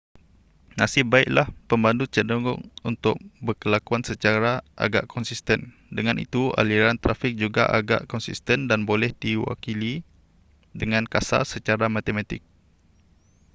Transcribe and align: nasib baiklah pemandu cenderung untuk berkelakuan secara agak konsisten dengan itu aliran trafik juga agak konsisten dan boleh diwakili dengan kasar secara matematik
nasib 0.81 1.05
baiklah 1.13 1.47
pemandu 1.69 2.03
cenderung 2.15 2.61
untuk 2.89 3.15
berkelakuan 3.45 4.01
secara 4.09 4.53
agak 4.85 5.03
konsisten 5.13 5.59
dengan 5.97 6.17
itu 6.25 6.41
aliran 6.61 6.97
trafik 7.03 7.33
juga 7.43 7.63
agak 7.79 8.01
konsisten 8.11 8.59
dan 8.69 8.81
boleh 8.89 9.11
diwakili 9.23 9.93
dengan 10.81 11.03
kasar 11.13 11.43
secara 11.53 11.85
matematik 11.95 12.41